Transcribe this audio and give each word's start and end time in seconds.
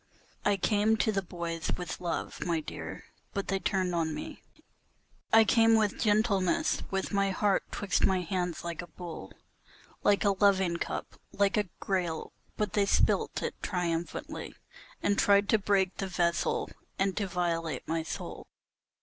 I 0.43 0.57
came 0.57 0.97
to 0.97 1.11
the 1.11 1.21
boys 1.21 1.69
with 1.77 2.01
love, 2.01 2.43
my 2.43 2.59
dear, 2.59 3.05
but 3.35 3.49
they 3.49 3.59
turned 3.59 3.93
on 3.93 4.15
me; 4.15 4.41
I 5.31 5.43
came 5.43 5.75
with 5.75 5.99
gentleness, 6.01 6.81
with 6.89 7.13
my 7.13 7.29
heart 7.29 7.61
'twixt 7.69 8.03
my 8.03 8.21
hands 8.21 8.63
like 8.63 8.81
a 8.81 8.87
bowl, 8.87 9.31
Like 10.03 10.25
a 10.25 10.31
loving 10.31 10.77
cup, 10.77 11.19
like 11.31 11.55
a 11.55 11.69
grail, 11.79 12.33
but 12.57 12.73
they 12.73 12.87
spilt 12.87 13.43
it 13.43 13.53
triumphantly 13.61 14.55
And 15.03 15.19
tried 15.19 15.47
to 15.49 15.59
break 15.59 15.95
the 15.97 16.07
vessel, 16.07 16.71
and 16.97 17.15
to 17.17 17.27
violate 17.27 17.87
my 17.87 18.01
soul. 18.01 18.47